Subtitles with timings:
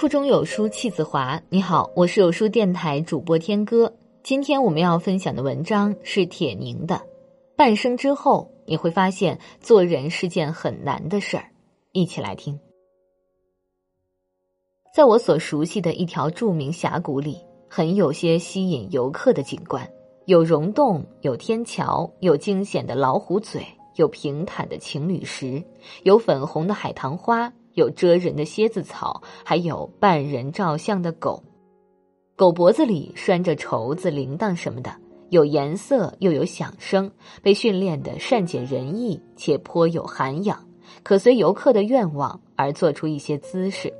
[0.00, 1.42] 腹中有书气自华。
[1.50, 3.92] 你好，我是有书电台主播天歌。
[4.22, 6.94] 今天我们要分享的文章是铁凝的
[7.54, 11.44] 《半生之后》，你会发现做人是件很难的事儿。
[11.92, 12.58] 一起来听。
[14.94, 17.36] 在我所熟悉的一条著名峡谷里，
[17.68, 19.86] 很有些吸引游客的景观：
[20.24, 23.62] 有溶洞，有天桥，有惊险的老虎嘴，
[23.96, 25.62] 有平坦的情侣石，
[26.04, 27.52] 有粉红的海棠花。
[27.80, 31.42] 有蜇人的蝎子草，还有半人照相的狗，
[32.36, 34.94] 狗脖子里拴着绸子、铃铛什么的，
[35.30, 37.10] 有颜色又有响声，
[37.42, 40.62] 被训练的善解人意且颇有涵养，
[41.02, 43.90] 可随游客的愿望而做出一些姿势。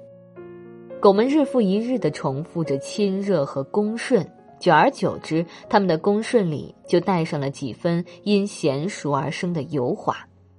[1.01, 4.23] 狗们日复一日的重复着亲热和恭顺，
[4.59, 10.15] 久而久之，它们的恭顺里就带上了几分因娴熟而生的油滑，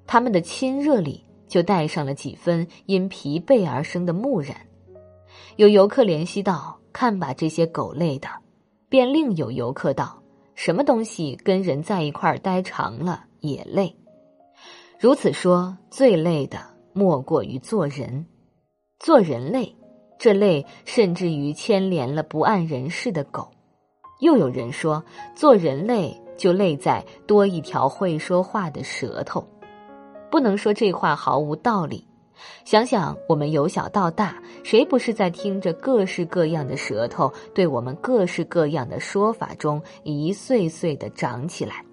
[0.08, 1.24] 它们的亲热里。
[1.52, 4.56] 就带上了几分因疲惫而生的木然。
[5.58, 8.30] 有游客怜惜道：“看把这些狗累的。”
[8.88, 10.24] 便另有游客道
[10.56, 13.94] ：“什么东西跟人在一块儿待长了也累。”
[14.98, 16.58] 如此说，最累的
[16.94, 18.26] 莫过于做人。
[18.98, 19.76] 做人累，
[20.18, 23.52] 这累甚至于牵连了不谙人事的狗。
[24.22, 25.04] 又有人说，
[25.36, 29.46] 做人累就累在多一条会说话的舌头。
[30.32, 32.08] 不能说这话毫无道理。
[32.66, 41.86] 想想我们由小到大，谁不是在听着各式各样的舌头对我们各式各样的说法中一岁岁的长起来？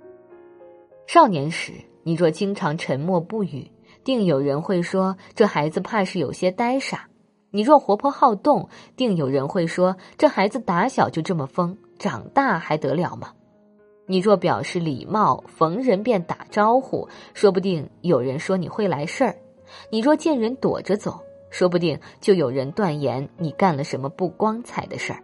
[1.06, 1.72] 少年时，
[2.03, 3.70] 你若经常沉默不语，
[4.05, 6.98] 定有人会说这孩子怕是有些呆傻；
[7.50, 13.33] 你若活泼好动，定有人会说这孩子打小就这么疯，长大还得了吗？
[14.11, 19.34] 你若表示礼貌，逢人便打招呼，说不定有人说你会来事儿；
[19.91, 25.22] 你若见人躲着走，说不定就有人断言你干了什么不光彩的事儿。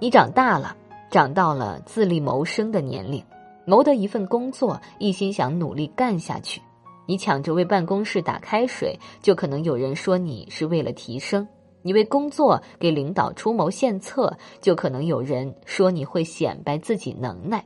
[0.00, 0.76] 你长大了，
[1.12, 3.24] 长到了自立谋生的年龄，
[3.64, 6.60] 谋得一份工作，一心想努力干下去。
[7.06, 11.46] 你抢着为办公室打开水，就可能有人说你是为了提升。
[11.82, 17.60] 你为工作给领导出谋献策，就可能有人说你会显摆自己能耐；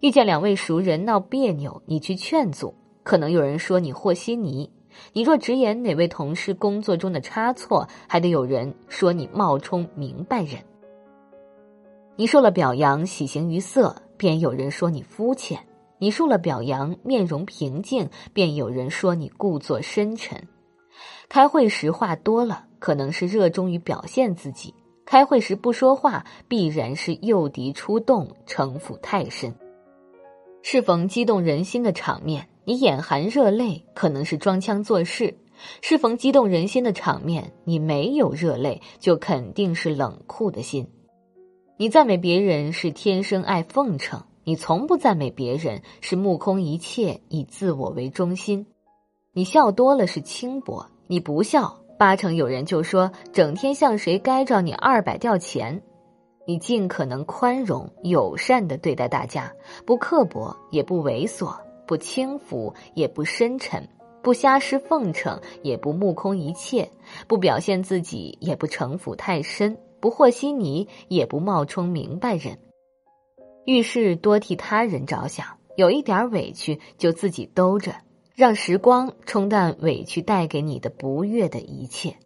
[0.00, 4.70] 遇见两位熟人闹别扭，你去劝阻，可能有人说你和稀泥；
[5.12, 10.62] 你若直言哪位同事工作中的差错，还得有人说你冒充明白人。
[12.16, 15.58] 你受了表扬，喜形于色，便有人说你肤浅；
[15.98, 20.48] 你受了表扬，面容平静，便有人说你故作深沉。
[21.28, 22.66] 开会时话多了。
[22.80, 24.74] 可能是热衷于表现自己，
[25.06, 29.54] 开会时不说话，必然是诱敌出动，城府太深。
[30.62, 35.32] 适逢激动人心的场面，你眼含热泪，可能是装腔作势；
[35.80, 40.86] 适逢激动人心的场面，你没有热泪，就肯定是冷酷的心。
[41.76, 48.66] 你赞美别人是天生爱奉承，你从不赞美别人是目空一切，以自我为中心。
[49.32, 51.80] 你笑多了是轻薄，你不笑。
[52.00, 55.82] 八成有人就说，整天向谁该着你二百吊钱，
[56.46, 59.52] 你尽可能宽容友善的对待大家，
[59.84, 61.54] 不刻薄也不猥琐，
[61.86, 63.86] 不轻浮也不深沉，
[64.22, 66.90] 不瞎施奉承也不目空一切，
[67.28, 72.56] 不表现自己也不城府太深，不和稀泥也不冒充明白人，
[73.66, 75.46] 遇事多替他人着想，
[75.76, 77.92] 有一点委屈就自己兜着。
[78.40, 82.16] 让时光冲淡委屈带给你的不悦的一切。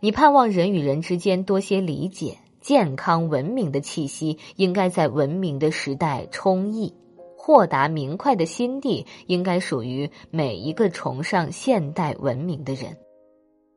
[0.00, 6.94] 你盼望人与人之间多些理解，健康文明的气息应该在文明的时代充溢，
[7.36, 12.96] 豁达明快的心地应该属于每一个崇尚现代文明的人。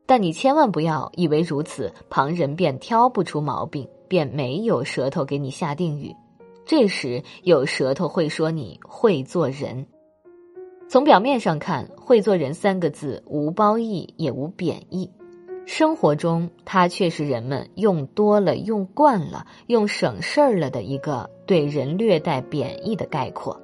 [0.06, 6.16] 但你千万不要以为如此，旁人便挑不出毛病，便没有舌头给你下定语。
[6.64, 9.86] 这时有舌头会说你会做人。
[10.90, 15.08] 从表面上看，“会做人”三个字无褒义也无贬义，
[15.64, 23.56] 生活中它却是人们用多了、用惯了、用省事儿了的一个对人略带贬义的概括。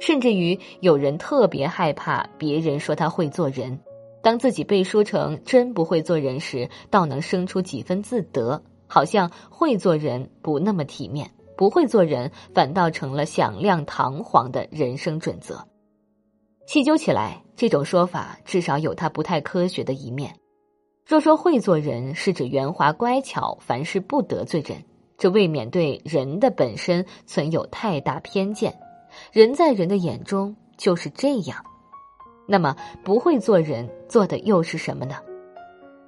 [0.00, 3.78] 甚至于有人特别害怕别人说他会做人，
[4.20, 15.64] 当自己被说成真不会做人时，倒能生出几分自得，好像会做人不那么体面，不会做人反倒成了响亮堂皇的人生准则。
[16.66, 20.34] 细究起来，这种说法至少有它不太科学的一面。
[21.06, 24.82] 若说会做人是指圆滑乖巧，凡事不得罪人，
[25.18, 28.74] 这未免对人的本身存有太大偏见。
[29.30, 31.62] 人在人的眼中就是这样。
[32.46, 32.74] 那么，
[33.04, 35.16] 不会做人做的又是什么呢？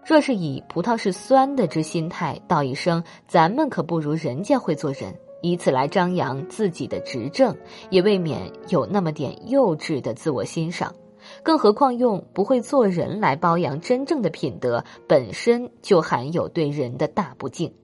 [0.04, 7.56] 若是以葡萄是酸的之心态道一声“咱们可不如人家会做人”，以此来张扬自己的执政，
[7.90, 10.94] 也未免有那么点幼稚的自我欣赏。
[11.42, 17.74] 更何况用不会做人来包养真正的品德，本身就含有对人的大不敬。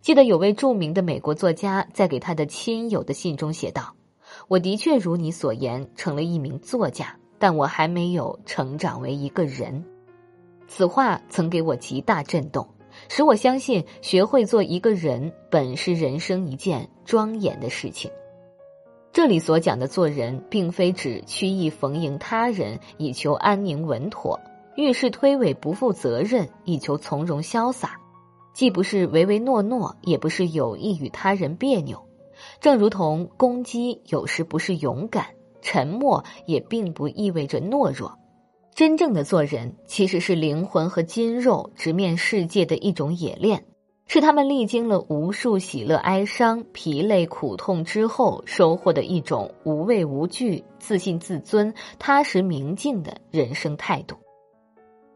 [0.00, 3.96] 记得有位著名的美国作家在给他的亲友的信中写道
[4.46, 9.84] ：“我的确如你所言，成了一名作家，但我还没有成长为一个人。”
[10.68, 12.68] 此话曾给我极大震动，
[13.08, 18.10] 使我相信学会做一个人本是人生一件庄严的事情。
[19.12, 24.38] 这里所讲的做人，并非指曲意逢迎他人以求安宁稳妥，
[24.76, 27.98] 遇事推诿不负责任以求从容潇洒，
[28.52, 32.06] 既不是唯唯诺诺，也不是有意与他人别扭。
[32.60, 35.28] 正如同攻击有时不是勇敢，
[35.62, 38.18] 沉默也并不意味着懦弱。
[38.76, 43.64] 真正的做人，其实是灵魂和筋肉直面世界的一种冶炼。
[44.06, 54.16] 是他们历经了无数喜乐哀伤、疲累苦痛之后，收获的一种无畏无惧、自信自尊、踏实明净的人生态度。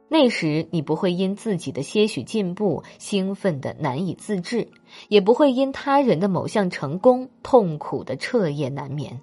[0.09, 4.69] 那时，你不会因自己的些许进步兴奋的难以自制，
[5.09, 9.21] 也不会因他人的某项成功痛苦的彻夜难眠。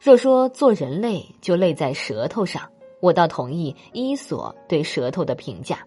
[0.00, 2.70] 若说做人累，就累在舌头上，
[3.04, 5.86] 我倒同意伊索对舌头的评价。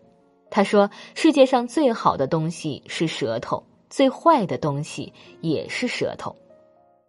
[0.51, 6.35] 他说：“世界上最好的东西是舌头，最坏的东西也是舌头。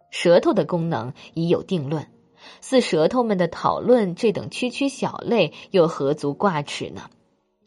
[0.09, 2.07] 舌头的功能已有定论，
[2.59, 7.03] 似舌头们的讨论这等区区小类，又何足挂齿呢？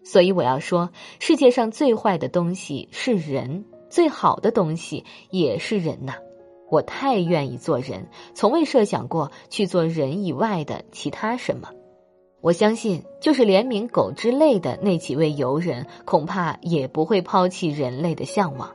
[0.05, 0.91] 所以我要说，
[1.21, 6.15] 世界上最坏的东西是人，最好的东西也是人呐！
[6.69, 11.71] 我太愿意做人，从未设想过去做人以外的其他什么。”
[12.43, 18.75] 我相信，就是怜悯狗之类的那几位游人，恐怕也不会抛弃人类的向往。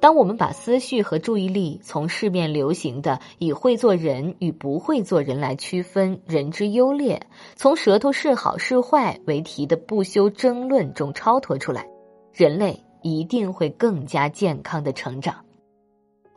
[0.00, 7.26] 当我们把思绪和注意力从市面流行的以会做人与不会做人来区分人之优劣，
[7.56, 11.86] 从舌头是好是坏为题的不休争论中超脱出来，
[12.32, 15.44] 人类一定会更加健康的成长。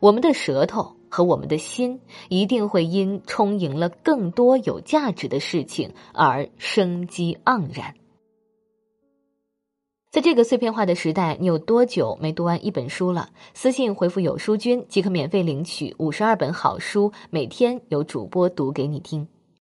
[0.02, 0.98] 我们的舌头。
[1.16, 7.96] 和我们的心一定会因充盈了更多有价值的事情而生机盎然。
[10.12, 13.30] 在这个碎片化的时代，你有多久没读完一本书了？
[13.54, 19.26] 私信回复“有书君”即可免费领取五十二本好书，每天有主播读给你听。